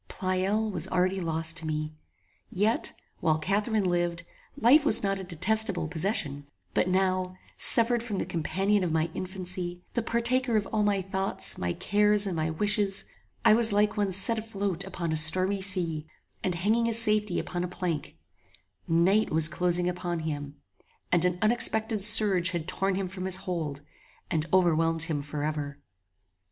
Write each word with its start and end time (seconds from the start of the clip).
Pleyel 0.07 0.71
was 0.71 0.87
already 0.87 1.21
lost 1.21 1.57
to 1.57 1.67
me; 1.67 1.93
yet, 2.49 2.91
while 3.19 3.37
Catharine 3.37 3.83
lived 3.83 4.23
life 4.57 4.83
was 4.83 5.03
not 5.03 5.19
a 5.19 5.23
detestable 5.23 5.87
possession: 5.87 6.47
but 6.73 6.87
now, 6.89 7.35
severed 7.55 8.01
from 8.01 8.17
the 8.17 8.25
companion 8.25 8.83
of 8.83 8.91
my 8.91 9.11
infancy, 9.13 9.83
the 9.93 10.01
partaker 10.01 10.57
of 10.57 10.65
all 10.73 10.81
my 10.81 11.03
thoughts, 11.03 11.55
my 11.55 11.71
cares, 11.73 12.25
and 12.25 12.35
my 12.35 12.49
wishes, 12.49 13.05
I 13.45 13.53
was 13.53 13.71
like 13.71 13.95
one 13.95 14.11
set 14.11 14.39
afloat 14.39 14.83
upon 14.85 15.11
a 15.11 15.15
stormy 15.15 15.61
sea, 15.61 16.07
and 16.43 16.55
hanging 16.55 16.85
his 16.87 16.99
safety 16.99 17.37
upon 17.37 17.63
a 17.63 17.67
plank; 17.67 18.17
night 18.87 19.29
was 19.29 19.47
closing 19.47 19.87
upon 19.87 20.21
him, 20.21 20.55
and 21.11 21.25
an 21.25 21.37
unexpected 21.43 22.03
surge 22.03 22.49
had 22.49 22.67
torn 22.67 22.95
him 22.95 23.05
from 23.05 23.25
his 23.25 23.35
hold 23.45 23.81
and 24.31 24.47
overwhelmed 24.51 25.03
him 25.03 25.21
forever. 25.21 25.77